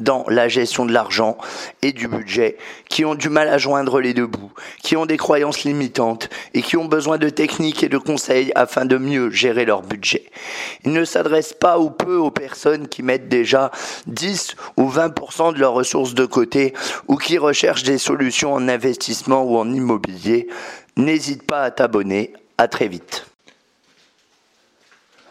dans 0.00 0.24
la 0.28 0.48
gestion 0.48 0.86
de 0.86 0.92
l'argent 0.92 1.36
et 1.82 1.92
du 1.92 2.08
budget, 2.08 2.56
qui 2.88 3.04
ont 3.04 3.14
du 3.14 3.28
mal 3.28 3.48
à 3.48 3.58
joindre 3.58 4.00
les 4.00 4.14
deux 4.14 4.26
bouts, 4.26 4.52
qui 4.82 4.96
ont 4.96 5.06
des 5.06 5.16
croyances 5.16 5.64
limitantes 5.64 6.28
et 6.54 6.62
qui 6.62 6.76
ont 6.76 6.84
besoin 6.84 7.18
de 7.18 7.28
techniques 7.28 7.82
et 7.82 7.88
de 7.88 7.98
conseils 7.98 8.52
afin 8.54 8.84
de 8.84 8.96
mieux 8.96 9.30
gérer 9.30 9.64
leur 9.64 9.82
budget. 9.82 10.30
Il 10.84 10.92
ne 10.92 11.04
s'adresse 11.04 11.52
pas 11.52 11.78
ou 11.78 11.90
peu 11.90 12.16
aux 12.16 12.30
personnes 12.30 12.88
qui 12.88 13.02
mettent 13.02 13.28
déjà 13.28 13.70
10 14.06 14.56
ou 14.76 14.90
20% 14.90 15.54
de 15.54 15.58
leurs 15.58 15.72
ressources 15.72 16.14
de 16.14 16.26
côté 16.26 16.74
ou 17.08 17.16
qui 17.16 17.38
recherchent 17.38 17.84
des 17.84 17.98
solutions 17.98 18.52
en 18.52 18.68
investissement 18.68 19.42
ou 19.42 19.56
en 19.56 19.72
immobilier. 19.72 20.48
N'hésite 20.96 21.44
pas 21.44 21.62
à 21.62 21.70
t'abonner. 21.70 22.32
À 22.58 22.68
très 22.68 22.88
vite. 22.88 23.29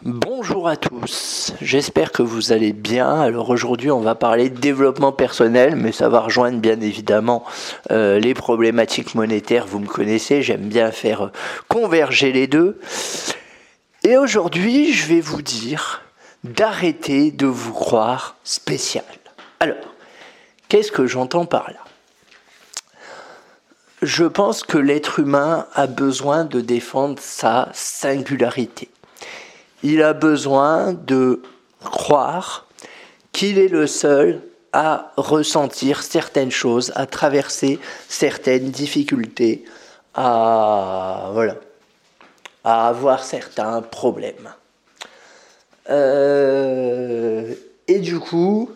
Bonjour 0.02 0.66
à 0.66 0.78
tous, 0.78 1.52
j'espère 1.60 2.10
que 2.10 2.22
vous 2.22 2.52
allez 2.52 2.72
bien. 2.72 3.20
Alors 3.20 3.50
aujourd'hui 3.50 3.90
on 3.90 4.00
va 4.00 4.14
parler 4.14 4.48
de 4.48 4.58
développement 4.58 5.12
personnel, 5.12 5.76
mais 5.76 5.92
ça 5.92 6.08
va 6.08 6.20
rejoindre 6.20 6.58
bien 6.58 6.80
évidemment 6.80 7.44
euh, 7.90 8.18
les 8.18 8.32
problématiques 8.32 9.14
monétaires, 9.14 9.66
vous 9.66 9.78
me 9.78 9.86
connaissez, 9.86 10.40
j'aime 10.40 10.68
bien 10.68 10.90
faire 10.90 11.24
euh, 11.26 11.32
converger 11.68 12.32
les 12.32 12.46
deux. 12.46 12.80
Et 14.02 14.16
aujourd'hui 14.16 14.90
je 14.90 15.06
vais 15.06 15.20
vous 15.20 15.42
dire 15.42 16.00
d'arrêter 16.44 17.30
de 17.30 17.44
vous 17.44 17.74
croire 17.74 18.36
spécial. 18.42 19.04
Alors, 19.60 19.94
qu'est-ce 20.68 20.92
que 20.92 21.06
j'entends 21.06 21.44
par 21.44 21.70
là? 21.70 21.84
Je 24.00 24.24
pense 24.24 24.62
que 24.62 24.78
l'être 24.78 25.18
humain 25.18 25.66
a 25.74 25.86
besoin 25.86 26.46
de 26.46 26.62
défendre 26.62 27.18
sa 27.20 27.68
singularité 27.74 28.88
il 29.82 30.02
a 30.02 30.12
besoin 30.12 30.92
de 30.92 31.42
croire 31.84 32.66
qu'il 33.32 33.58
est 33.58 33.68
le 33.68 33.86
seul 33.86 34.42
à 34.72 35.12
ressentir 35.16 36.02
certaines 36.02 36.50
choses, 36.50 36.92
à 36.94 37.06
traverser 37.06 37.78
certaines 38.08 38.70
difficultés, 38.70 39.64
à 40.14 41.30
voilà, 41.32 41.56
à 42.64 42.88
avoir 42.88 43.24
certains 43.24 43.82
problèmes. 43.82 44.52
Euh, 45.88 47.52
et 47.88 47.98
du 47.98 48.20
coup, 48.20 48.70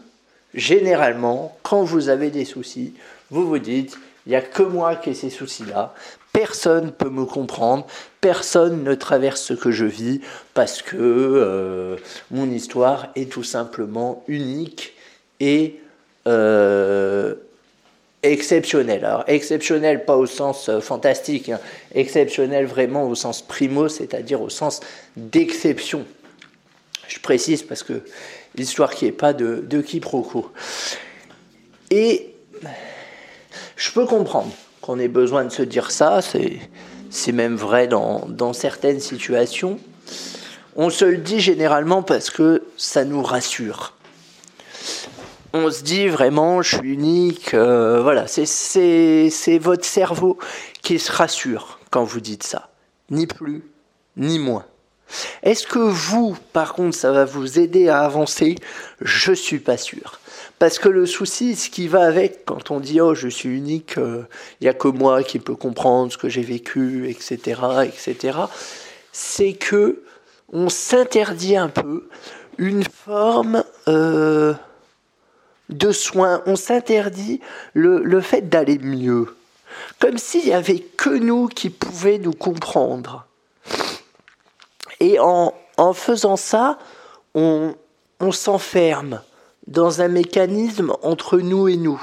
généralement, 0.55 1.57
quand 1.63 1.85
vous 1.85 2.09
avez 2.09 2.31
des 2.31 2.45
soucis, 2.45 2.95
vous 3.31 3.47
vous 3.47 3.59
dites, 3.59 3.97
il 4.27 4.31
n'y 4.31 4.37
a 4.37 4.43
que 4.43 4.63
moi 4.63 4.97
qui 4.97 5.11
ai 5.11 5.15
ces 5.15 5.31
soucis-là, 5.31 5.95
personne 6.35 6.87
ne 6.87 6.91
peut 6.91 7.09
me 7.09 7.25
comprendre, 7.25 7.87
personne 8.21 8.83
ne 8.83 8.95
traverse 8.95 9.41
ce 9.41 9.55
que 9.55 9.71
je 9.71 9.87
vis 9.87 10.21
parce 10.53 10.83
que 10.83 10.97
euh, 10.99 11.97
mon 12.33 12.51
histoire 12.51 13.07
est 13.15 13.31
tout 13.31 13.45
simplement 13.45 14.25
unique 14.27 14.95
et 15.39 15.81
euh, 16.27 17.37
exceptionnelle. 18.25 19.05
Alors 19.05 19.23
exceptionnelle 19.29 20.05
pas 20.05 20.17
au 20.17 20.27
sens 20.27 20.69
euh, 20.69 20.81
fantastique, 20.81 21.51
hein. 21.51 21.61
exceptionnelle 21.95 22.67
vraiment 22.67 23.09
au 23.09 23.15
sens 23.15 23.41
primo, 23.41 23.89
c'est-à-dire 23.89 24.43
au 24.43 24.51
sens 24.51 24.81
d'exception. 25.17 26.05
Je 27.07 27.21
précise 27.21 27.63
parce 27.63 27.85
que 27.85 28.03
l'histoire 28.57 28.93
qui 28.93 29.05
n'est 29.05 29.13
pas 29.13 29.35
de, 29.35 29.63
de 29.65 29.81
quiproquo. 29.81 30.51
Et 31.91 32.35
je 33.77 33.93
peux 33.93 34.07
comprendre 34.07 34.51
qu'on 34.85 34.99
ait 34.99 35.09
besoin 35.09 35.45
de 35.47 35.49
se 35.49 35.63
dire 35.63 35.91
ça, 35.91 36.21
c'est 36.21 37.33
même 37.33 37.57
vrai 37.57 37.89
dans, 37.89 38.27
dans 38.29 38.53
certaines 38.53 39.01
situations. 39.01 39.79
On 40.77 40.91
se 40.91 41.07
le 41.07 41.17
dit 41.17 41.41
généralement 41.41 42.03
parce 42.03 42.29
que 42.29 42.65
ça 42.77 43.07
nous 43.07 43.23
rassure. 43.23 43.95
On 45.55 45.71
se 45.71 45.83
dit 45.83 46.09
vraiment, 46.09 46.61
je 46.61 46.77
suis 46.77 46.93
unique. 46.93 47.55
Euh, 47.55 48.03
voilà, 48.03 48.27
c'est 48.27 49.59
votre 49.59 49.87
cerveau 49.87 50.39
qui 50.83 50.99
se 50.99 51.11
rassure 51.11 51.79
quand 51.91 52.05
vous 52.05 52.21
dites 52.21 52.43
ça. 52.43 52.69
Ni 53.11 53.27
plus, 53.27 53.65
ni 54.19 54.39
moins. 54.39 54.67
Est-ce 55.43 55.67
que 55.67 55.79
vous, 55.79 56.37
par 56.53 56.75
contre, 56.75 56.97
ça 56.97 57.13
va 57.13 57.25
vous 57.25 57.59
aider 57.59 57.89
à 57.89 58.01
avancer? 58.01 58.57
Je 59.01 59.33
suis 59.33 59.59
pas 59.59 59.77
sûr. 59.77 60.21
Parce 60.59 60.79
que 60.79 60.89
le 60.89 61.07
souci, 61.07 61.57
ce 61.57 61.69
qui 61.69 61.89
va 61.89 62.05
avec, 62.05 62.45
quand 62.45 62.71
on 62.71 62.81
dit 62.81 63.01
oh 63.01 63.15
je 63.15 63.29
suis 63.29 63.49
unique, 63.49 63.95
il 63.97 64.03
euh, 64.03 64.23
n'y 64.61 64.69
a 64.69 64.75
que 64.75 64.89
moi 64.89 65.23
qui 65.23 65.39
peux 65.39 65.57
comprendre 65.57 66.13
ce 66.13 66.19
que 66.19 66.29
j'ai 66.29 66.43
vécu, 66.43 67.09
etc., 67.09 67.61
etc., 67.85 68.39
c'est 69.13 69.53
que 69.53 70.03
on 70.53 70.69
s'interdit 70.69 71.57
un 71.57 71.69
peu 71.69 72.09
une 72.59 72.85
forme 72.85 73.65
euh, 73.89 74.55
de 75.69 75.93
soin. 75.93 76.43
On 76.47 76.57
s'interdit 76.57 77.41
le, 77.73 78.03
le 78.03 78.21
fait 78.21 78.49
d'aller 78.49 78.79
mieux, 78.79 79.35
comme 79.99 80.19
s'il 80.19 80.45
n'y 80.45 80.53
avait 80.53 80.81
que 80.81 81.11
nous 81.11 81.49
qui 81.49 81.71
pouvions 81.71 82.19
nous 82.19 82.33
comprendre. 82.33 83.27
Et 85.05 85.19
en, 85.19 85.53
faisant 85.93 86.37
ça, 86.37 86.79
on, 87.35 87.75
on 88.21 88.33
s'enferme 88.33 89.21
dans 89.67 90.01
un 90.01 90.09
mécanisme 90.09 90.95
entre 91.03 91.41
nous 91.41 91.69
et 91.69 91.77
nous. 91.77 92.03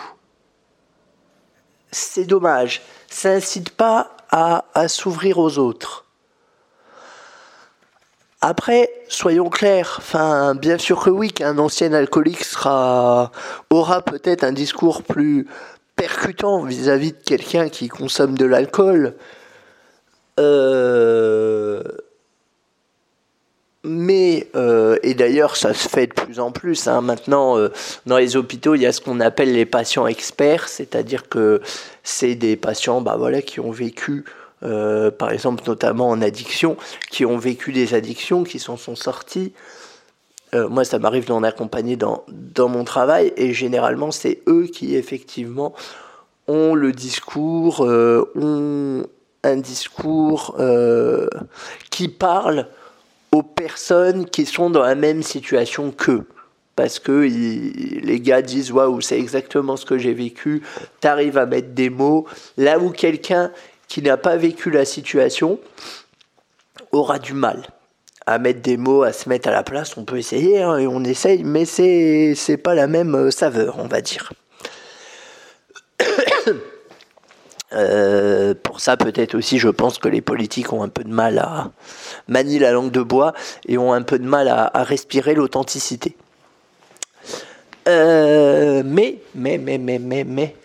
C'est 1.91 2.25
dommage. 2.25 2.83
Ça 3.09 3.33
n'incite 3.33 3.71
pas 3.71 4.11
à, 4.29 4.87
s'ouvrir 4.87 5.39
aux 5.39 5.57
autres. 5.57 6.05
Après, 8.39 8.91
soyons 9.07 9.49
clairs, 9.49 9.95
enfin, 9.97 10.53
bien 10.53 10.77
sûr 10.77 11.03
que 11.03 11.09
oui, 11.09 11.31
qu'un 11.31 11.57
ancien 11.57 11.93
alcoolique 11.93 12.43
sera, 12.43 13.31
aura 13.71 14.03
peut-être 14.03 14.43
un 14.43 14.51
discours 14.51 15.01
plus 15.01 15.47
percutant 15.95 16.61
vis-à-vis 16.63 17.13
de 17.13 17.17
quelqu'un 17.17 17.67
qui 17.69 17.87
consomme 17.87 18.37
de 18.37 18.45
l'alcool. 18.45 19.15
Euh, 20.39 21.83
mais, 23.83 24.47
euh, 24.55 24.97
et 25.01 25.15
d'ailleurs 25.15 25.55
ça 25.55 25.73
se 25.73 25.89
fait 25.89 26.07
de 26.07 26.13
plus 26.13 26.39
en 26.39 26.51
plus, 26.51 26.87
hein. 26.87 27.01
maintenant 27.01 27.57
euh, 27.57 27.69
dans 28.05 28.17
les 28.17 28.35
hôpitaux 28.35 28.75
il 28.75 28.81
y 28.81 28.85
a 28.85 28.91
ce 28.91 29.01
qu'on 29.01 29.19
appelle 29.19 29.53
les 29.53 29.65
patients 29.65 30.05
experts, 30.05 30.69
c'est-à-dire 30.69 31.29
que 31.29 31.61
c'est 32.03 32.35
des 32.35 32.55
patients 32.55 33.01
bah, 33.01 33.15
voilà, 33.17 33.41
qui 33.41 33.59
ont 33.59 33.71
vécu, 33.71 34.25
euh, 34.61 35.09
par 35.09 35.31
exemple 35.31 35.63
notamment 35.65 36.09
en 36.09 36.21
addiction, 36.21 36.77
qui 37.09 37.25
ont 37.25 37.37
vécu 37.37 37.71
des 37.71 37.95
addictions, 37.95 38.43
qui 38.43 38.59
s'en 38.59 38.77
sont 38.77 38.95
sortis. 38.95 39.53
moi 40.53 40.83
ça 40.83 40.99
m'arrive 40.99 41.25
d'en 41.25 41.41
accompagner 41.41 41.95
dans, 41.95 42.23
dans 42.27 42.69
mon 42.69 42.83
travail 42.83 43.33
et 43.35 43.51
généralement 43.53 44.11
c'est 44.11 44.41
eux 44.47 44.67
qui 44.71 44.95
effectivement 44.95 45.73
ont 46.47 46.75
le 46.75 46.91
discours, 46.91 47.81
ont 47.81 49.03
un 49.43 49.57
discours 49.57 50.55
qui 51.89 52.09
parle 52.09 52.67
aux 53.31 53.43
personnes 53.43 54.25
qui 54.25 54.45
sont 54.45 54.69
dans 54.69 54.81
la 54.81 54.95
même 54.95 55.23
situation 55.23 55.91
qu'eux. 55.91 56.27
Parce 56.75 56.99
que 56.99 57.11
les 57.11 58.19
gars 58.19 58.41
disent 58.41 58.71
Waouh, 58.71 59.01
c'est 59.01 59.19
exactement 59.19 59.77
ce 59.77 59.85
que 59.85 59.97
j'ai 59.97 60.13
vécu, 60.13 60.63
tu 61.01 61.07
arrives 61.07 61.37
à 61.37 61.45
mettre 61.45 61.69
des 61.69 61.89
mots. 61.89 62.25
Là 62.57 62.79
où 62.79 62.89
quelqu'un 62.89 63.51
qui 63.87 64.01
n'a 64.01 64.17
pas 64.17 64.37
vécu 64.37 64.71
la 64.71 64.85
situation 64.85 65.59
aura 66.91 67.19
du 67.19 67.33
mal 67.33 67.63
à 68.25 68.39
mettre 68.39 68.61
des 68.61 68.77
mots, 68.77 69.03
à 69.03 69.13
se 69.13 69.27
mettre 69.27 69.49
à 69.49 69.51
la 69.51 69.63
place. 69.63 69.97
On 69.97 70.05
peut 70.05 70.17
essayer, 70.17 70.61
hein, 70.61 70.77
et 70.77 70.87
on 70.87 71.03
essaye, 71.03 71.43
mais 71.43 71.65
c'est, 71.65 72.33
c'est 72.35 72.57
pas 72.57 72.75
la 72.75 72.87
même 72.87 73.15
euh, 73.15 73.31
saveur, 73.31 73.77
on 73.79 73.87
va 73.87 74.01
dire. 74.01 74.31
Euh, 77.73 78.53
ça, 78.81 78.97
peut-être 78.97 79.35
aussi, 79.35 79.59
je 79.59 79.69
pense 79.69 79.99
que 79.99 80.07
les 80.07 80.21
politiques 80.21 80.73
ont 80.73 80.81
un 80.81 80.89
peu 80.89 81.03
de 81.03 81.13
mal 81.13 81.37
à 81.37 81.69
manier 82.27 82.57
la 82.57 82.71
langue 82.71 82.89
de 82.89 83.03
bois 83.03 83.33
et 83.67 83.77
ont 83.77 83.93
un 83.93 84.01
peu 84.01 84.17
de 84.17 84.25
mal 84.25 84.47
à, 84.47 84.71
respirer 84.83 85.35
l'authenticité. 85.35 86.17
Euh, 87.87 88.81
mais, 88.83 89.19
mais, 89.35 89.59
mais, 89.59 89.77
mais, 89.77 89.99
mais, 89.99 90.23
mais, 90.23 90.55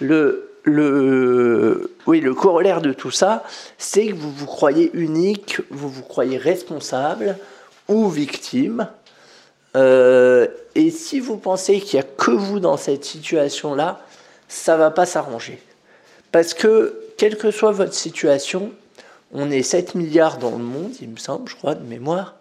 le, 0.00 0.50
le, 0.64 1.96
oui, 2.06 2.20
le 2.20 2.34
corollaire 2.34 2.82
de 2.82 2.92
tout 2.92 3.10
ça, 3.10 3.42
c'est 3.78 4.08
que 4.08 4.14
vous 4.14 4.30
vous 4.30 4.44
croyez 4.44 4.90
unique, 4.92 5.62
vous 5.70 5.88
vous 5.88 6.02
croyez 6.02 6.36
responsable 6.36 7.38
ou 7.88 8.10
victime. 8.10 8.86
Euh, 9.76 10.46
et 10.74 10.90
si 10.90 11.20
vous 11.20 11.38
pensez 11.38 11.80
qu'il 11.80 11.98
n'y 11.98 12.04
a 12.04 12.08
que 12.18 12.32
vous 12.32 12.60
dans 12.60 12.76
cette 12.76 13.06
situation-là, 13.06 14.02
ça 14.46 14.76
va 14.76 14.90
pas 14.90 15.06
s'arranger. 15.06 15.58
Parce 16.30 16.52
que, 16.52 17.00
quelle 17.16 17.36
que 17.36 17.50
soit 17.50 17.72
votre 17.72 17.94
situation, 17.94 18.72
on 19.32 19.50
est 19.50 19.62
7 19.62 19.94
milliards 19.94 20.38
dans 20.38 20.52
le 20.52 20.64
monde, 20.64 20.92
il 21.00 21.10
me 21.10 21.16
semble, 21.16 21.48
je 21.48 21.56
crois, 21.56 21.74
de 21.74 21.84
mémoire. 21.84 22.34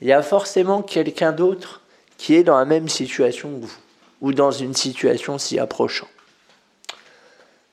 Il 0.00 0.08
y 0.08 0.12
a 0.12 0.22
forcément 0.22 0.82
quelqu'un 0.82 1.32
d'autre 1.32 1.80
qui 2.18 2.34
est 2.34 2.44
dans 2.44 2.58
la 2.58 2.64
même 2.64 2.88
situation 2.88 3.50
que 3.50 3.66
vous, 3.66 3.76
ou 4.20 4.32
dans 4.32 4.50
une 4.50 4.74
situation 4.74 5.38
s'y 5.38 5.58
approchant. 5.58 6.08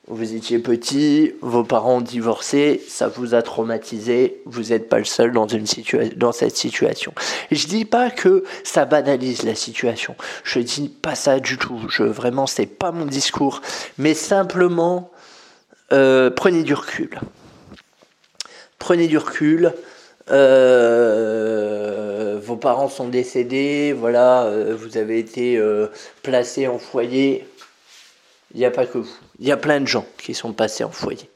Vous 0.08 0.34
étiez 0.34 0.58
petit, 0.58 1.32
vos 1.42 1.62
parents 1.62 1.98
ont 1.98 2.00
divorcé, 2.00 2.82
ça 2.88 3.06
vous 3.06 3.34
a 3.34 3.42
traumatisé, 3.42 4.42
vous 4.46 4.70
n'êtes 4.70 4.88
pas 4.88 4.98
le 4.98 5.04
seul 5.04 5.32
dans, 5.32 6.32
cette 6.32 6.56
situation. 6.56 7.14
Et 7.52 7.54
je 7.54 7.68
dis 7.68 7.84
pas 7.84 8.10
que 8.10 8.42
ça 8.64 8.84
banalise 8.84 9.44
la 9.44 9.54
situation, 9.54 10.16
je 10.42 10.58
dis 10.58 10.88
pas 10.88 11.14
ça 11.14 11.38
du 11.38 11.56
tout, 11.56 11.80
je, 11.88 12.02
vraiment 12.02 12.48
c'est 12.48 12.66
pas 12.66 12.90
mon 12.90 13.06
discours, 13.06 13.62
mais 13.96 14.14
simplement 14.14 15.11
euh, 15.92 16.30
prenez 16.30 16.62
du 16.62 16.72
recul. 16.74 17.20
Prenez 18.78 19.08
du 19.08 19.18
recul, 19.18 19.74
euh, 20.30 21.20
vos 22.42 22.56
parents 22.56 22.88
sont 22.88 23.08
décédés, 23.08 23.92
voilà, 23.92 24.44
euh, 24.44 24.74
vous 24.74 24.96
avez 24.96 25.18
été 25.18 25.62
placé 26.22 26.66
en 26.66 26.78
foyer, 26.78 27.46
il 28.54 28.58
n'y 28.58 28.64
a 28.64 28.70
pas 28.70 28.86
que 28.86 28.96
vous. 28.98 29.14
Il 29.38 29.46
y 29.46 29.52
a 29.52 29.56
plein 29.58 29.80
de 29.80 29.86
gens 29.86 30.06
qui 30.18 30.34
sont 30.34 30.52
passés 30.52 30.82
en 30.84 30.90
foyer. 30.90 31.28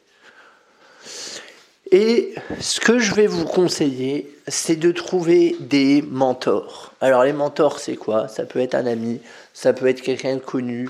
Et 1.93 2.35
ce 2.59 2.81
que 2.81 2.99
je 2.99 3.15
vais 3.15 3.29
vous 3.29 3.45
conseiller, 3.45 4.35
c'est 4.49 4.75
de 4.77 4.91
trouver 4.91 5.55
des 5.61 6.03
mentors. 6.03 6.95
Alors 7.01 7.23
les 7.23 7.33
mentors, 7.33 7.79
c'est 7.79 7.97
quoi? 7.97 8.27
Ça 8.27 8.45
peut 8.45 8.59
être 8.59 8.75
un 8.75 8.87
ami, 8.87 9.21
ça 9.53 9.73
peut 9.73 9.87
être 9.87 10.01
quelqu'un 10.01 10.35
de 10.37 10.41
connu. 10.41 10.89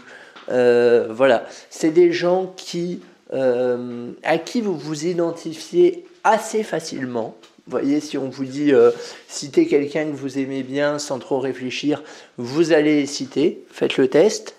Voilà, 0.49 1.45
c'est 1.69 1.91
des 1.91 2.13
gens 2.13 2.55
qui, 2.57 3.03
euh, 3.33 4.13
à 4.23 4.39
qui 4.39 4.61
vous 4.61 4.77
vous 4.77 5.07
identifiez 5.07 6.05
assez 6.25 6.63
facilement. 6.63 7.37
Vous 7.67 7.73
voyez, 7.73 7.99
si 7.99 8.17
on 8.17 8.29
vous 8.29 8.45
dit 8.45 8.73
euh, 8.73 8.93
citer 9.27 9.67
quelqu'un 9.67 10.05
que 10.05 10.15
vous 10.15 10.39
aimez 10.39 10.63
bien 10.63 11.01
sans 11.01 11.19
trop 11.19 11.41
réfléchir, 11.41 12.05
vous 12.37 12.73
allez 12.73 13.07
citer, 13.07 13.65
faites 13.73 13.97
le 13.97 14.07
test. 14.07 14.55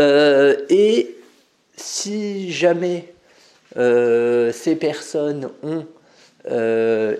Euh, 0.00 0.56
et 0.70 1.14
si 1.76 2.50
jamais 2.50 3.12
euh, 3.76 4.50
ces 4.50 4.76
personnes 4.76 5.50
ont 5.62 5.84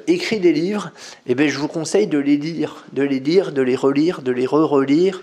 écrit 0.06 0.40
des 0.40 0.52
livres, 0.52 0.90
eh 1.26 1.34
bien, 1.34 1.46
je 1.46 1.58
vous 1.58 1.68
conseille 1.68 2.06
de 2.06 2.18
les 2.18 2.38
lire, 2.38 2.84
de 2.92 3.02
les 3.02 3.20
lire, 3.20 3.52
de 3.52 3.62
les 3.62 3.76
relire, 3.76 4.20
de 4.22 4.32
les 4.32 4.46
re-relire, 4.46 5.22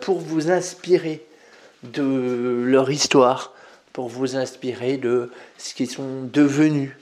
pour 0.00 0.18
vous 0.18 0.50
inspirer 0.50 1.24
de 1.84 2.64
leur 2.66 2.90
histoire, 2.90 3.51
pour 3.92 4.08
vous 4.08 4.36
inspirer 4.36 4.96
de 4.96 5.30
ce 5.58 5.74
qu'ils 5.74 5.90
sont 5.90 6.22
devenus. 6.32 6.92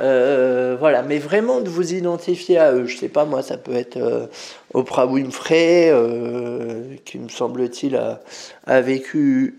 Euh, 0.00 0.76
voilà, 0.78 1.02
mais 1.02 1.18
vraiment 1.18 1.60
de 1.60 1.68
vous 1.68 1.92
identifier 1.92 2.58
à 2.58 2.72
eux. 2.72 2.86
Je 2.86 2.96
sais 2.96 3.08
pas, 3.08 3.24
moi, 3.24 3.42
ça 3.42 3.58
peut 3.58 3.74
être 3.74 3.98
euh, 3.98 4.26
Oprah 4.72 5.06
Winfrey, 5.06 5.90
euh, 5.90 6.94
qui 7.04 7.18
me 7.18 7.28
semble-t-il 7.28 7.96
a, 7.96 8.80
vécu 8.80 9.56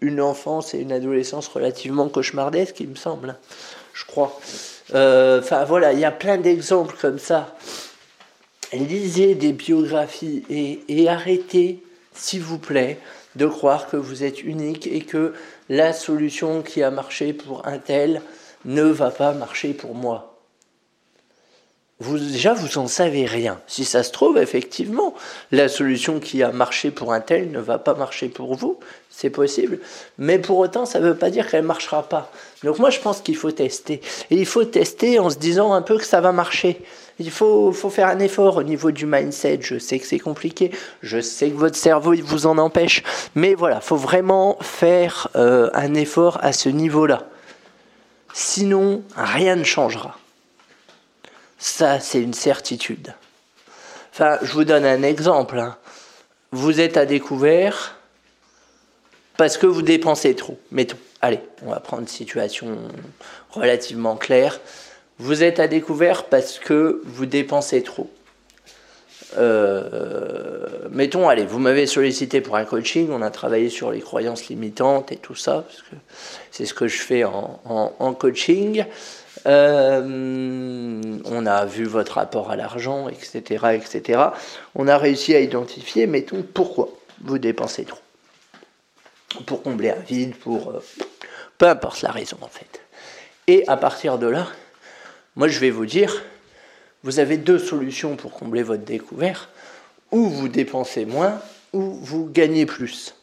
une, 0.00 0.20
enfance 0.20 0.74
et 0.74 0.78
une 0.78 0.90
adolescence 0.90 1.46
relativement 1.48 2.08
cauchemardesques, 2.08 2.80
il 2.80 2.88
me 2.88 2.96
semble, 2.96 3.36
je 3.92 4.04
crois. 4.04 4.40
Enfin 4.90 5.64
voilà, 5.64 5.92
il 5.92 5.98
y 5.98 6.04
a 6.04 6.12
plein 6.12 6.38
d'exemples 6.38 6.96
comme 7.00 7.18
ça. 7.18 7.56
Lisez 8.72 9.34
des 9.34 9.52
biographies 9.52 10.44
et 10.50 11.08
arrêtez, 11.08 11.82
s'il 12.14 12.42
vous 12.42 12.58
plaît, 12.58 12.98
de 13.36 13.46
croire 13.46 13.88
que 13.88 13.96
vous 13.96 14.24
êtes 14.24 14.42
unique 14.42 14.86
et 14.86 15.00
que 15.00 15.34
la 15.68 15.92
solution 15.92 16.62
qui 16.62 16.82
a 16.82 16.90
marché 16.90 17.32
pour 17.32 17.66
un 17.66 17.78
tel 17.78 18.22
ne 18.64 18.82
va 18.82 19.10
pas 19.10 19.32
marcher 19.32 19.74
pour 19.74 19.94
moi. 19.94 20.34
Vous, 22.00 22.18
déjà, 22.18 22.54
vous 22.54 22.80
n'en 22.80 22.88
savez 22.88 23.24
rien. 23.24 23.60
Si 23.68 23.84
ça 23.84 24.02
se 24.02 24.10
trouve, 24.10 24.36
effectivement, 24.36 25.14
la 25.52 25.68
solution 25.68 26.18
qui 26.18 26.42
a 26.42 26.50
marché 26.50 26.90
pour 26.90 27.12
un 27.12 27.20
tel 27.20 27.52
ne 27.52 27.60
va 27.60 27.78
pas 27.78 27.94
marcher 27.94 28.28
pour 28.28 28.56
vous. 28.56 28.80
C'est 29.10 29.30
possible. 29.30 29.78
Mais 30.18 30.40
pour 30.40 30.58
autant, 30.58 30.86
ça 30.86 30.98
ne 30.98 31.06
veut 31.06 31.16
pas 31.16 31.30
dire 31.30 31.48
qu'elle 31.48 31.62
ne 31.62 31.68
marchera 31.68 32.02
pas. 32.08 32.32
Donc 32.64 32.80
moi, 32.80 32.90
je 32.90 32.98
pense 32.98 33.20
qu'il 33.20 33.36
faut 33.36 33.52
tester. 33.52 34.00
Et 34.30 34.36
il 34.36 34.46
faut 34.46 34.64
tester 34.64 35.20
en 35.20 35.30
se 35.30 35.38
disant 35.38 35.72
un 35.72 35.82
peu 35.82 35.96
que 35.96 36.04
ça 36.04 36.20
va 36.20 36.32
marcher. 36.32 36.82
Il 37.20 37.30
faut, 37.30 37.72
faire 37.72 38.08
un 38.08 38.18
effort 38.18 38.56
au 38.56 38.62
niveau 38.62 38.90
du 38.90 39.06
mindset. 39.06 39.60
Je 39.62 39.78
sais 39.78 39.98
que 39.98 40.06
c'est 40.06 40.18
compliqué. 40.18 40.72
Je 41.02 41.20
sais 41.20 41.50
que 41.50 41.56
votre 41.56 41.76
cerveau 41.76 42.12
il 42.12 42.24
vous 42.24 42.46
en 42.46 42.58
empêche. 42.58 43.02
Mais 43.34 43.54
voilà, 43.54 43.76
il 43.76 43.86
faut 43.86 43.96
vraiment 43.96 44.58
faire 44.60 45.28
euh, 45.36 45.70
un 45.74 45.94
effort 45.94 46.38
à 46.42 46.52
ce 46.52 46.68
niveau-là. 46.68 47.24
Sinon, 48.32 49.02
rien 49.16 49.54
ne 49.54 49.64
changera. 49.64 50.18
Ça, 51.58 52.00
c'est 52.00 52.20
une 52.20 52.34
certitude. 52.34 53.14
Enfin, 54.12 54.38
je 54.42 54.52
vous 54.52 54.64
donne 54.64 54.84
un 54.84 55.02
exemple. 55.02 55.58
Hein. 55.58 55.76
Vous 56.50 56.80
êtes 56.80 56.96
à 56.96 57.06
découvert 57.06 57.96
parce 59.36 59.56
que 59.56 59.66
vous 59.66 59.82
dépensez 59.82 60.34
trop. 60.34 60.58
Mettons, 60.70 60.96
allez, 61.20 61.40
on 61.64 61.70
va 61.70 61.80
prendre 61.80 62.02
une 62.02 62.08
situation 62.08 62.76
relativement 63.50 64.16
claire. 64.16 64.60
Vous 65.18 65.42
êtes 65.42 65.60
à 65.60 65.68
découvert 65.68 66.24
parce 66.24 66.58
que 66.58 67.00
vous 67.04 67.26
dépensez 67.26 67.82
trop. 67.82 68.10
Euh, 69.36 70.66
mettons, 70.90 71.28
allez, 71.28 71.44
vous 71.44 71.58
m'avez 71.58 71.86
sollicité 71.86 72.40
pour 72.40 72.56
un 72.56 72.64
coaching, 72.64 73.08
on 73.10 73.22
a 73.22 73.30
travaillé 73.30 73.68
sur 73.68 73.90
les 73.90 74.00
croyances 74.00 74.48
limitantes 74.48 75.12
et 75.12 75.16
tout 75.16 75.34
ça, 75.34 75.64
parce 75.66 75.82
que 75.82 75.96
c'est 76.50 76.66
ce 76.66 76.74
que 76.74 76.88
je 76.88 77.00
fais 77.00 77.24
en, 77.24 78.14
coaching. 78.14 78.84
Euh, 79.46 81.02
on 81.24 81.46
a 81.46 81.64
vu 81.66 81.84
votre 81.84 82.14
rapport 82.14 82.50
à 82.50 82.56
l'argent, 82.56 83.08
etc., 83.08 83.66
etc. 83.74 84.20
On 84.74 84.88
a 84.88 84.96
réussi 84.96 85.34
à 85.34 85.40
identifier, 85.40 86.06
mettons, 86.06 86.42
pourquoi 86.42 86.88
vous 87.22 87.38
dépensez 87.38 87.84
trop. 87.84 87.98
Pour 89.46 89.62
combler 89.62 89.90
un 89.90 90.00
vide, 90.00 90.36
pour... 90.36 90.70
Euh, 90.70 90.84
peu 91.58 91.66
importe 91.66 92.02
la 92.02 92.10
raison, 92.10 92.36
en 92.40 92.48
fait. 92.48 92.80
Et 93.46 93.64
à 93.68 93.76
partir 93.76 94.18
de 94.18 94.26
là, 94.26 94.46
moi, 95.36 95.48
je 95.48 95.58
vais 95.58 95.70
vous 95.70 95.86
dire, 95.86 96.22
vous 97.02 97.18
avez 97.18 97.36
deux 97.36 97.58
solutions 97.58 98.16
pour 98.16 98.32
combler 98.32 98.62
votre 98.62 98.84
découvert. 98.84 99.50
Ou 100.12 100.28
vous 100.28 100.48
dépensez 100.48 101.04
moins, 101.04 101.40
ou 101.72 101.80
vous 101.80 102.26
gagnez 102.26 102.66
plus. 102.66 103.14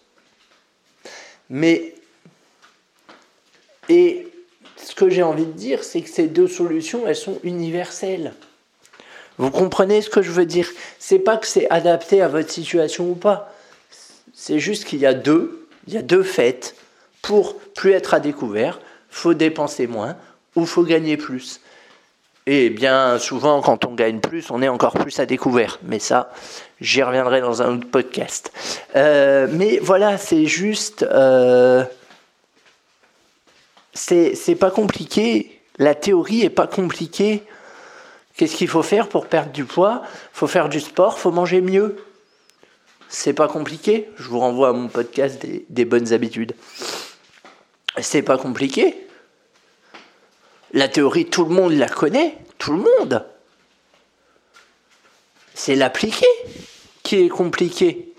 Mais, 1.50 1.96
et 3.88 4.28
ce 4.76 4.94
que 4.94 5.10
j'ai 5.10 5.24
envie 5.24 5.46
de 5.46 5.52
dire, 5.52 5.84
c'est 5.84 6.02
que 6.02 6.10
ces 6.10 6.28
deux 6.28 6.48
solutions, 6.48 7.08
elles 7.08 7.16
sont 7.16 7.40
universelles. 7.44 8.34
Vous 9.38 9.52
comprenez 9.52 10.02
ce 10.02 10.10
que 10.10 10.22
je 10.22 10.32
veux 10.32 10.46
dire? 10.46 10.70
C'est 11.00 11.20
pas 11.20 11.38
que 11.38 11.48
c'est 11.48 11.70
adapté 11.70 12.22
à 12.22 12.28
votre 12.28 12.52
situation 12.52 13.10
ou 13.10 13.16
pas. 13.16 13.56
C'est 14.34 14.60
juste 14.60 14.86
qu'il 14.86 15.00
y 15.00 15.06
a 15.06 15.14
deux, 15.14 15.68
il 15.88 15.94
y 15.94 15.98
a 15.98 16.02
deux 16.02 16.24
faits. 16.24 16.76
Pour 17.22 17.58
plus 17.58 17.92
être 17.92 18.14
à 18.14 18.20
découvert, 18.20 18.82
faut 19.10 19.34
dépenser 19.34 19.88
moins 19.88 20.18
ou 20.56 20.66
faut 20.66 20.84
gagner 20.84 21.16
plus. 21.16 21.62
Et 22.48 22.70
bien 22.70 23.20
souvent, 23.20 23.62
quand 23.62 23.86
on 23.86 23.94
gagne 23.94 24.20
plus, 24.20 24.50
on 24.50 24.62
est 24.62 24.68
encore 24.68 24.94
plus 24.94 25.20
à 25.20 25.26
découvert. 25.26 25.80
Mais 25.84 26.00
ça, 26.00 26.32
j'y 26.80 27.04
reviendrai 27.04 27.40
dans 27.42 27.62
un 27.62 27.78
autre 27.78 27.90
podcast. 27.90 28.52
Euh, 28.96 29.48
mais 29.52 29.80
voilà, 29.82 30.18
c'est 30.18 30.46
juste. 30.46 31.04
Euh, 31.04 31.84
c'est 33.94 34.56
pas 34.60 34.72
compliqué. 34.72 35.62
La 35.78 35.94
théorie 35.94 36.44
est 36.44 36.50
pas 36.50 36.68
compliquée. 36.68 37.44
Qu'est-ce 38.38 38.56
qu'il 38.56 38.68
faut 38.68 38.84
faire 38.84 39.08
pour 39.08 39.28
perdre 39.28 39.52
du 39.52 39.66
poids? 39.66 40.02
Faut 40.34 40.48
faire 40.48 40.70
du 40.70 40.80
sport, 40.80 41.20
faut 41.20 41.32
manger 41.32 41.62
mieux. 41.62 41.98
C'est 43.10 43.34
pas 43.34 43.48
compliqué. 43.48 44.10
Je 44.18 44.24
vous 44.24 44.40
renvoie 44.40 44.70
à 44.70 44.74
mon 44.74 44.88
podcast 44.88 45.46
des 45.70 45.86
bonnes 45.86 46.14
habitudes. 46.14 46.54
C'est 48.00 48.22
pas 48.22 48.38
compliqué. 48.38 48.96
La 50.74 50.88
théorie, 50.88 51.26
tout 51.26 51.44
le 51.44 51.54
monde 51.54 51.74
la 51.74 51.90
connaît, 51.90 52.38
tout 52.58 52.72
le 52.74 52.80
monde. 52.80 53.26
C'est 55.54 55.76
l'appliquer 55.76 56.26
qui 57.04 57.18
est 57.18 57.30
compliqué. 57.30 58.14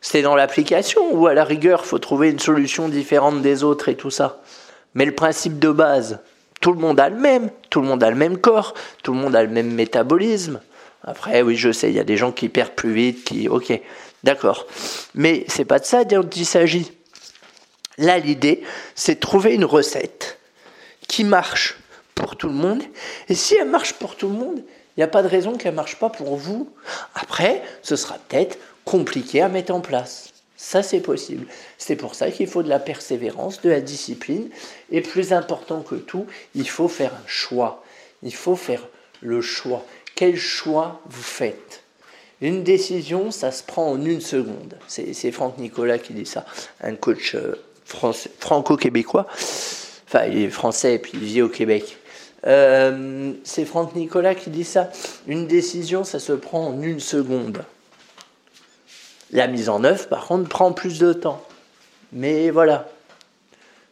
C'est 0.00 0.22
dans 0.22 0.34
l'application 0.34 1.12
où 1.12 1.26
à 1.26 1.34
la 1.34 1.44
rigueur, 1.44 1.86
faut 1.86 1.98
trouver 1.98 2.30
une 2.30 2.38
solution 2.38 2.88
différente 2.88 3.40
des 3.40 3.62
autres 3.62 3.88
et 3.88 3.96
tout 3.96 4.10
ça. 4.10 4.42
Mais 4.94 5.04
le 5.04 5.14
principe 5.14 5.58
de 5.58 5.70
base, 5.70 6.20
tout 6.60 6.72
le 6.72 6.80
monde 6.80 6.98
a 6.98 7.08
le 7.08 7.16
même, 7.16 7.50
tout 7.70 7.80
le 7.80 7.86
monde 7.86 8.02
a 8.02 8.10
le 8.10 8.16
même 8.16 8.38
corps, 8.38 8.74
tout 9.02 9.12
le 9.12 9.18
monde 9.18 9.36
a 9.36 9.42
le 9.42 9.48
même 9.48 9.72
métabolisme. 9.72 10.60
Après, 11.04 11.42
oui, 11.42 11.56
je 11.56 11.70
sais, 11.70 11.88
il 11.88 11.94
y 11.94 12.00
a 12.00 12.04
des 12.04 12.16
gens 12.16 12.32
qui 12.32 12.48
perdent 12.48 12.72
plus 12.72 12.92
vite, 12.92 13.24
qui, 13.24 13.48
ok, 13.48 13.80
d'accord. 14.24 14.66
Mais 15.14 15.44
c'est 15.48 15.64
pas 15.64 15.78
de 15.78 15.84
ça 15.84 16.04
dont 16.04 16.28
il 16.28 16.46
s'agit. 16.46 16.90
Là, 17.98 18.18
l'idée, 18.18 18.62
c'est 18.96 19.16
de 19.16 19.20
trouver 19.20 19.54
une 19.54 19.64
recette 19.64 20.35
qui 21.16 21.24
marche 21.24 21.78
pour 22.14 22.36
tout 22.36 22.48
le 22.48 22.52
monde. 22.52 22.82
Et 23.30 23.34
si 23.34 23.54
elle 23.54 23.70
marche 23.70 23.94
pour 23.94 24.16
tout 24.16 24.28
le 24.28 24.34
monde, 24.34 24.58
il 24.58 25.00
n'y 25.00 25.02
a 25.02 25.08
pas 25.08 25.22
de 25.22 25.28
raison 25.28 25.56
qu'elle 25.56 25.72
ne 25.72 25.76
marche 25.76 25.98
pas 25.98 26.10
pour 26.10 26.36
vous. 26.36 26.70
Après, 27.14 27.62
ce 27.80 27.96
sera 27.96 28.18
peut-être 28.18 28.58
compliqué 28.84 29.40
à 29.40 29.48
mettre 29.48 29.72
en 29.72 29.80
place. 29.80 30.34
Ça, 30.58 30.82
c'est 30.82 31.00
possible. 31.00 31.46
C'est 31.78 31.96
pour 31.96 32.14
ça 32.14 32.30
qu'il 32.30 32.46
faut 32.46 32.62
de 32.62 32.68
la 32.68 32.78
persévérance, 32.78 33.62
de 33.62 33.70
la 33.70 33.80
discipline. 33.80 34.50
Et 34.90 35.00
plus 35.00 35.32
important 35.32 35.80
que 35.80 35.94
tout, 35.94 36.26
il 36.54 36.68
faut 36.68 36.88
faire 36.88 37.14
un 37.14 37.26
choix. 37.26 37.82
Il 38.22 38.34
faut 38.34 38.56
faire 38.56 38.86
le 39.22 39.40
choix. 39.40 39.86
Quel 40.16 40.36
choix 40.36 41.00
vous 41.06 41.22
faites? 41.22 41.82
Une 42.42 42.62
décision, 42.62 43.30
ça 43.30 43.52
se 43.52 43.62
prend 43.62 43.90
en 43.90 44.04
une 44.04 44.20
seconde. 44.20 44.76
C'est 44.86 45.32
Franck 45.32 45.56
Nicolas 45.56 45.96
qui 45.96 46.12
dit 46.12 46.26
ça, 46.26 46.44
un 46.82 46.94
coach 46.94 47.34
euh, 47.34 47.54
franco-québécois. 48.38 49.26
Enfin, 50.06 50.26
il 50.26 50.38
est 50.38 50.50
français 50.50 50.94
et 50.94 50.98
puis 50.98 51.12
il 51.14 51.24
vit 51.24 51.42
au 51.42 51.48
Québec. 51.48 51.98
Euh, 52.46 53.32
c'est 53.42 53.64
Franck 53.64 53.96
Nicolas 53.96 54.34
qui 54.34 54.50
dit 54.50 54.64
ça. 54.64 54.90
Une 55.26 55.46
décision, 55.46 56.04
ça 56.04 56.20
se 56.20 56.32
prend 56.32 56.68
en 56.68 56.82
une 56.82 57.00
seconde. 57.00 57.64
La 59.32 59.48
mise 59.48 59.68
en 59.68 59.82
œuvre, 59.82 60.06
par 60.06 60.26
contre, 60.26 60.48
prend 60.48 60.72
plus 60.72 61.00
de 61.00 61.12
temps. 61.12 61.44
Mais 62.12 62.50
voilà. 62.50 62.88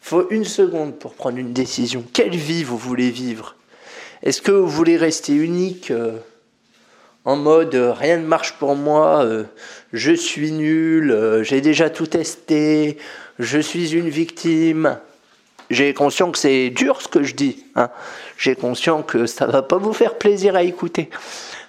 Il 0.02 0.08
faut 0.08 0.28
une 0.30 0.44
seconde 0.44 0.96
pour 0.96 1.14
prendre 1.14 1.38
une 1.38 1.52
décision. 1.52 2.04
Quelle 2.12 2.36
vie 2.36 2.62
vous 2.62 2.78
voulez 2.78 3.10
vivre? 3.10 3.56
Est-ce 4.22 4.40
que 4.40 4.52
vous 4.52 4.68
voulez 4.68 4.96
rester 4.96 5.34
unique 5.34 5.90
euh, 5.90 6.18
en 7.24 7.36
mode 7.36 7.74
euh, 7.74 7.92
rien 7.92 8.18
ne 8.18 8.26
marche 8.26 8.52
pour 8.52 8.76
moi, 8.76 9.26
je 9.92 10.12
suis 10.12 10.52
nul, 10.52 11.40
j'ai 11.42 11.60
déjà 11.60 11.90
tout 11.90 12.06
testé, 12.06 12.98
je 13.38 13.58
suis 13.58 13.94
une 13.94 14.10
victime? 14.10 14.98
J'ai 15.70 15.94
conscience 15.94 16.32
que 16.32 16.38
c'est 16.38 16.70
dur 16.70 17.00
ce 17.00 17.08
que 17.08 17.22
je 17.22 17.34
dis. 17.34 17.64
Hein. 17.74 17.90
J'ai 18.36 18.54
conscience 18.54 19.04
que 19.06 19.26
ça 19.26 19.46
va 19.46 19.62
pas 19.62 19.78
vous 19.78 19.92
faire 19.92 20.16
plaisir 20.16 20.56
à 20.56 20.62
écouter. 20.62 21.10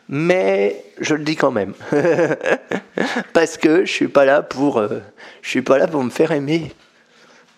Mais 0.07 0.83
je 0.99 1.15
le 1.15 1.23
dis 1.23 1.35
quand 1.35 1.51
même. 1.51 1.73
Parce 3.33 3.57
que 3.57 3.85
je 3.85 3.91
suis 3.91 4.05
euh, 4.05 4.99
suis 5.41 5.61
pas 5.61 5.77
là 5.77 5.87
pour 5.87 6.03
me 6.03 6.09
faire 6.09 6.31
aimer. 6.31 6.73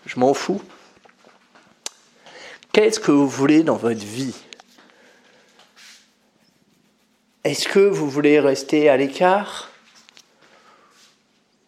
Je 0.06 0.20
m'en 0.20 0.34
fous. 0.34 0.62
Qu'est-ce 2.72 3.00
que 3.00 3.12
vous 3.12 3.28
voulez 3.28 3.64
dans 3.64 3.76
votre 3.76 4.06
vie? 4.06 4.36
Est-ce 7.44 7.68
que 7.68 7.80
vous 7.80 8.10
voulez 8.10 8.40
rester 8.40 8.90
à 8.90 8.98
l'écart? 8.98 9.70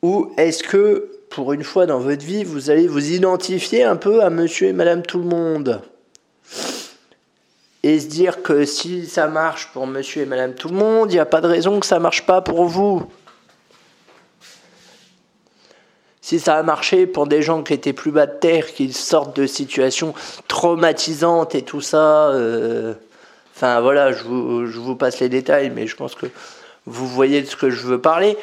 Ou 0.01 0.33
est-ce 0.37 0.63
que 0.63 1.18
pour 1.39 1.53
une 1.53 1.63
fois 1.63 1.85
dans 1.85 1.99
votre 1.99 2.25
vie, 2.25 2.43
vous 2.43 2.69
allez 2.69 2.85
vous 2.85 3.13
identifier 3.13 3.85
un 3.85 3.95
peu 3.95 4.21
à 4.21 4.29
monsieur 4.29 4.67
et 4.67 4.73
madame 4.73 5.03
tout 5.03 5.19
le 5.19 5.23
monde. 5.23 5.81
Et 7.81 7.97
se 7.97 8.07
dire 8.07 8.43
que 8.43 8.65
si 8.65 9.05
ça 9.05 9.29
marche 9.29 9.69
pour 9.71 9.87
monsieur 9.87 10.23
et 10.23 10.25
madame 10.25 10.53
tout 10.53 10.67
le 10.67 10.75
monde, 10.75 11.09
il 11.09 11.13
n'y 11.13 11.21
a 11.21 11.25
pas 11.25 11.39
de 11.39 11.47
raison 11.47 11.79
que 11.79 11.85
ça 11.85 11.95
ne 11.95 12.01
marche 12.01 12.25
pas 12.25 12.41
pour 12.41 12.65
vous. 12.65 13.09
Si 16.19 16.41
ça 16.41 16.57
a 16.57 16.63
marché 16.63 17.07
pour 17.07 17.25
des 17.25 17.41
gens 17.41 17.63
qui 17.63 17.71
étaient 17.71 17.93
plus 17.93 18.11
bas 18.11 18.25
de 18.25 18.37
terre, 18.37 18.73
qui 18.73 18.91
sortent 18.91 19.37
de 19.37 19.47
situations 19.47 20.13
traumatisantes 20.49 21.55
et 21.55 21.61
tout 21.61 21.79
ça, 21.79 22.31
euh, 22.31 22.95
enfin 23.55 23.79
voilà, 23.79 24.11
je 24.11 24.25
vous, 24.25 24.65
je 24.65 24.77
vous 24.77 24.97
passe 24.97 25.21
les 25.21 25.29
détails, 25.29 25.69
mais 25.69 25.87
je 25.87 25.95
pense 25.95 26.15
que 26.15 26.25
vous 26.85 27.07
voyez 27.07 27.41
de 27.41 27.47
ce 27.47 27.55
que 27.55 27.69
je 27.69 27.87
veux 27.87 28.01
parler. 28.01 28.37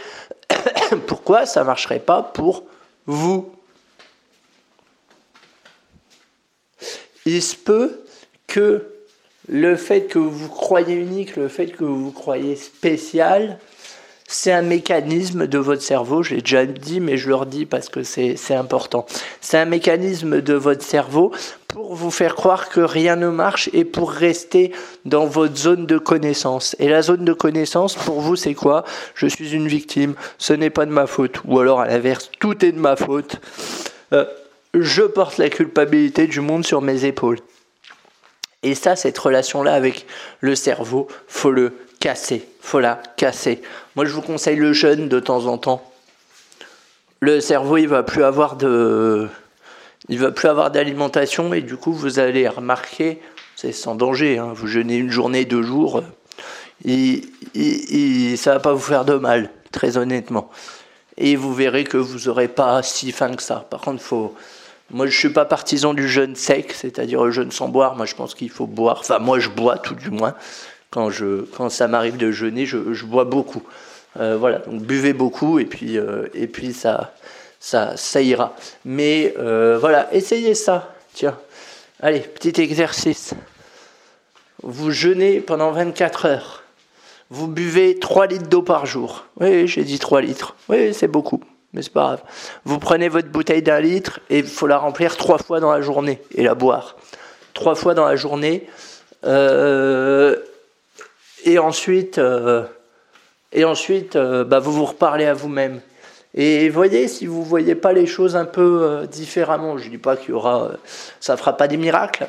Pourquoi 1.06 1.44
ça 1.44 1.60
ne 1.60 1.66
marcherait 1.66 1.98
pas 1.98 2.22
pour 2.22 2.64
vous. 3.06 3.50
Il 7.24 7.42
se 7.42 7.56
peut 7.56 8.04
que 8.46 8.86
le 9.48 9.76
fait 9.76 10.02
que 10.02 10.18
vous 10.18 10.48
croyez 10.48 10.94
unique, 10.94 11.36
le 11.36 11.48
fait 11.48 11.68
que 11.68 11.84
vous 11.84 12.12
croyez 12.12 12.56
spécial, 12.56 13.58
c'est 14.28 14.52
un 14.52 14.62
mécanisme 14.62 15.46
de 15.46 15.58
votre 15.58 15.82
cerveau, 15.82 16.22
je 16.22 16.34
l'ai 16.34 16.42
déjà 16.42 16.66
dit, 16.66 17.00
mais 17.00 17.16
je 17.16 17.28
le 17.28 17.36
redis 17.36 17.64
parce 17.64 17.88
que 17.88 18.02
c'est 18.02 18.54
important. 18.54 19.06
C'est 19.40 19.58
un 19.58 19.66
mécanisme 19.66 20.40
de 20.40 20.54
votre 20.54 20.82
cerveau 20.82 21.32
pour 21.76 21.94
vous 21.94 22.10
faire 22.10 22.36
croire 22.36 22.70
que 22.70 22.80
rien 22.80 23.16
ne 23.16 23.28
marche 23.28 23.68
et 23.74 23.84
pour 23.84 24.10
rester 24.10 24.72
dans 25.04 25.26
votre 25.26 25.56
zone 25.56 25.84
de 25.84 25.98
connaissance. 25.98 26.74
Et 26.78 26.88
la 26.88 27.02
zone 27.02 27.26
de 27.26 27.34
connaissance, 27.34 27.96
pour 27.96 28.22
vous, 28.22 28.34
c'est 28.34 28.54
quoi? 28.54 28.82
Je 29.14 29.26
suis 29.26 29.52
une 29.52 29.68
victime, 29.68 30.14
ce 30.38 30.54
n'est 30.54 30.70
pas 30.70 30.86
de 30.86 30.90
ma 30.90 31.06
faute. 31.06 31.42
Ou 31.44 31.60
alors, 31.60 31.80
à 31.80 31.86
l'inverse, 31.86 32.30
tout 32.40 32.64
est 32.64 32.72
de 32.72 32.78
ma 32.78 32.96
faute. 32.96 33.42
Euh, 34.14 34.24
je 34.72 35.02
porte 35.02 35.36
la 35.36 35.50
culpabilité 35.50 36.26
du 36.26 36.40
monde 36.40 36.64
sur 36.64 36.80
mes 36.80 37.04
épaules. 37.04 37.40
Et 38.62 38.74
ça, 38.74 38.96
cette 38.96 39.18
relation-là 39.18 39.74
avec 39.74 40.06
le 40.40 40.54
cerveau, 40.54 41.08
faut 41.28 41.50
le 41.50 41.74
casser, 42.00 42.48
faut 42.62 42.80
la 42.80 43.02
casser. 43.18 43.60
Moi, 43.96 44.06
je 44.06 44.12
vous 44.12 44.22
conseille 44.22 44.56
le 44.56 44.72
jeûne 44.72 45.10
de 45.10 45.20
temps 45.20 45.44
en 45.44 45.58
temps. 45.58 45.82
Le 47.20 47.38
cerveau, 47.42 47.76
il 47.76 47.88
va 47.88 48.02
plus 48.02 48.24
avoir 48.24 48.56
de, 48.56 49.28
il 50.08 50.18
va 50.18 50.30
plus 50.30 50.48
avoir 50.48 50.70
d'alimentation 50.70 51.52
et 51.54 51.62
du 51.62 51.76
coup, 51.76 51.92
vous 51.92 52.18
allez 52.18 52.48
remarquer, 52.48 53.20
c'est 53.56 53.72
sans 53.72 53.94
danger, 53.94 54.38
hein, 54.38 54.52
vous 54.54 54.66
jeûnez 54.66 54.96
une 54.96 55.10
journée, 55.10 55.44
deux 55.44 55.62
jours, 55.62 56.02
il, 56.84 57.24
il, 57.54 58.36
ça 58.38 58.54
va 58.54 58.60
pas 58.60 58.72
vous 58.72 58.80
faire 58.80 59.04
de 59.04 59.14
mal, 59.14 59.50
très 59.72 59.96
honnêtement. 59.96 60.50
Et 61.16 61.34
vous 61.34 61.54
verrez 61.54 61.84
que 61.84 61.96
vous 61.96 62.28
n'aurez 62.28 62.48
pas 62.48 62.82
si 62.82 63.10
faim 63.10 63.34
que 63.34 63.42
ça. 63.42 63.66
Par 63.70 63.80
contre, 63.80 64.02
faut, 64.02 64.34
moi, 64.90 65.06
je 65.06 65.18
suis 65.18 65.30
pas 65.30 65.46
partisan 65.46 65.94
du 65.94 66.08
jeûne 66.08 66.36
sec, 66.36 66.72
c'est-à-dire 66.72 67.24
le 67.24 67.30
jeûne 67.30 67.50
sans 67.50 67.68
boire. 67.68 67.96
Moi, 67.96 68.06
je 68.06 68.14
pense 68.14 68.34
qu'il 68.34 68.50
faut 68.50 68.66
boire. 68.66 68.98
Enfin, 69.00 69.18
moi, 69.18 69.38
je 69.40 69.48
bois 69.48 69.78
tout 69.78 69.94
du 69.94 70.10
moins 70.10 70.34
quand, 70.90 71.10
je, 71.10 71.42
quand 71.56 71.70
ça 71.70 71.88
m'arrive 71.88 72.16
de 72.16 72.30
jeûner, 72.30 72.66
je, 72.66 73.04
bois 73.04 73.24
beaucoup. 73.24 73.62
Euh, 74.18 74.36
voilà, 74.38 74.60
donc 74.60 74.82
buvez 74.82 75.12
beaucoup 75.12 75.58
et 75.58 75.68
euh, 75.82 76.28
et 76.32 76.46
puis 76.46 76.72
ça, 76.72 77.12
ça, 77.60 77.96
ça 77.96 78.20
ira. 78.20 78.54
Mais 78.84 79.34
euh, 79.38 79.78
voilà, 79.78 80.12
essayez 80.12 80.54
ça. 80.54 80.94
Tiens, 81.12 81.36
allez, 82.00 82.20
petit 82.20 82.60
exercice. 82.60 83.34
Vous 84.62 84.90
jeûnez 84.90 85.40
pendant 85.40 85.70
24 85.72 86.26
heures. 86.26 86.62
Vous 87.30 87.48
buvez 87.48 87.98
3 87.98 88.28
litres 88.28 88.48
d'eau 88.48 88.62
par 88.62 88.86
jour. 88.86 89.26
Oui, 89.40 89.66
j'ai 89.66 89.84
dit 89.84 89.98
3 89.98 90.20
litres. 90.20 90.54
Oui, 90.68 90.94
c'est 90.94 91.08
beaucoup, 91.08 91.42
mais 91.72 91.82
c'est 91.82 91.92
pas 91.92 92.02
grave. 92.02 92.22
Vous 92.64 92.78
prenez 92.78 93.08
votre 93.08 93.28
bouteille 93.28 93.62
d'un 93.62 93.80
litre 93.80 94.20
et 94.30 94.38
il 94.38 94.46
faut 94.46 94.66
la 94.66 94.78
remplir 94.78 95.16
trois 95.16 95.38
fois 95.38 95.58
dans 95.58 95.72
la 95.72 95.80
journée 95.80 96.22
et 96.34 96.44
la 96.44 96.54
boire. 96.54 96.96
Trois 97.52 97.74
fois 97.74 97.94
dans 97.94 98.04
la 98.04 98.16
journée. 98.16 98.66
Euh, 99.24 100.36
et 101.44 101.58
ensuite, 101.58 102.18
euh, 102.18 102.64
et 103.52 103.64
ensuite 103.64 104.16
bah, 104.16 104.60
vous 104.60 104.72
vous 104.72 104.84
reparlez 104.84 105.24
à 105.24 105.34
vous-même. 105.34 105.80
Et 106.36 106.68
voyez, 106.68 107.08
si 107.08 107.26
vous 107.26 107.40
ne 107.40 107.46
voyez 107.46 107.74
pas 107.74 107.92
les 107.92 108.06
choses 108.06 108.36
un 108.36 108.44
peu 108.44 108.82
euh, 108.82 109.06
différemment, 109.06 109.78
je 109.78 109.86
ne 109.86 109.90
dis 109.90 109.98
pas 109.98 110.16
qu'il 110.16 110.30
y 110.30 110.32
aura, 110.32 110.72
ça 111.18 111.32
ne 111.32 111.38
fera 111.38 111.56
pas 111.56 111.66
des 111.66 111.78
miracles, 111.78 112.26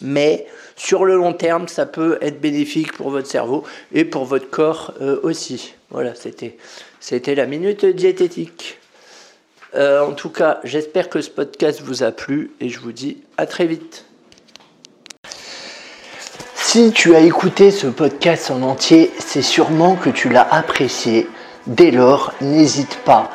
mais 0.00 0.46
sur 0.76 1.04
le 1.04 1.16
long 1.16 1.32
terme, 1.32 1.66
ça 1.66 1.84
peut 1.84 2.18
être 2.20 2.40
bénéfique 2.40 2.92
pour 2.92 3.10
votre 3.10 3.26
cerveau 3.26 3.64
et 3.92 4.04
pour 4.04 4.24
votre 4.24 4.48
corps 4.48 4.94
aussi. 5.24 5.74
Voilà, 5.90 6.14
c'était, 6.14 6.56
c'était 7.00 7.34
la 7.34 7.46
minute 7.46 7.84
diététique. 7.84 8.78
en 9.74 10.12
tout 10.12 10.30
cas, 10.30 10.60
j'espère 10.62 11.08
que 11.08 11.20
ce 11.20 11.30
podcast 11.30 11.80
vous 11.82 12.04
a 12.04 12.12
plu 12.12 12.52
et 12.60 12.68
je 12.68 12.78
vous 12.78 12.92
dis 12.92 13.16
à 13.36 13.46
très 13.46 13.66
vite. 13.66 14.04
Si 16.70 16.92
tu 16.92 17.14
as 17.14 17.20
écouté 17.20 17.70
ce 17.70 17.86
podcast 17.86 18.50
en 18.50 18.60
entier, 18.60 19.10
c'est 19.18 19.40
sûrement 19.40 19.96
que 19.96 20.10
tu 20.10 20.28
l'as 20.28 20.46
apprécié. 20.52 21.26
Dès 21.68 21.90
lors, 21.90 22.32
n'hésite 22.40 22.96
pas 23.04 23.30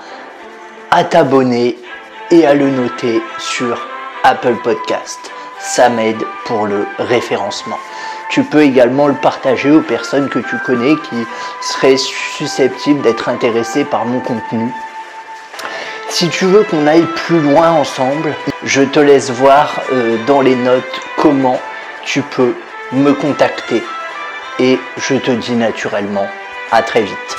à 0.90 1.04
t'abonner 1.04 1.78
et 2.32 2.48
à 2.48 2.56
le 2.56 2.68
noter 2.68 3.22
sur 3.38 3.80
Apple 4.24 4.56
Podcast. 4.64 5.20
Ça 5.60 5.88
m'aide 5.90 6.24
pour 6.46 6.66
le 6.66 6.88
référencement. 6.98 7.78
Tu 8.32 8.44
peux 8.44 8.64
également 8.64 9.08
le 9.08 9.14
partager 9.14 9.70
aux 9.70 9.84
personnes 9.84 10.30
que 10.30 10.40
tu 10.40 10.58
connais 10.66 10.96
qui 10.96 11.28
seraient 11.62 11.98
susceptibles 11.98 13.04
d'être 13.04 13.30
intéressées 13.30 13.86
par 13.86 14.06
mon 14.06 14.20
contenu. 14.20 14.74
Si 16.10 16.28
tu 16.30 16.46
veux 16.46 16.64
qu'on 16.64 16.88
aille 16.88 17.06
plus 17.16 17.40
loin 17.40 17.70
ensemble, 17.70 18.34
je 18.64 18.82
te 18.82 19.00
laisse 19.00 19.30
voir 19.30 19.80
euh, 19.92 20.18
dans 20.26 20.42
les 20.42 20.56
notes 20.56 21.02
comment 21.18 21.60
tu 22.04 22.24
peux 22.24 22.56
me 22.94 23.14
contacter. 23.14 23.84
Et 24.58 24.80
je 24.98 25.18
te 25.18 25.30
dis 25.30 25.56
naturellement 25.56 26.28
à 26.72 26.82
très 26.82 27.04
vite. 27.04 27.38